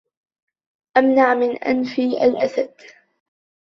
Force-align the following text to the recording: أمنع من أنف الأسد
أمنع 0.97 1.33
من 1.33 1.57
أنف 1.57 1.99
الأسد 1.99 2.73